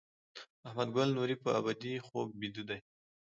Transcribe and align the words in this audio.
محمد 0.63 0.87
ګل 0.95 1.09
نوري 1.17 1.35
په 1.43 1.49
ابدي 1.59 1.93
خوب 2.07 2.27
بیده 2.39 2.63
دی. 2.69 2.79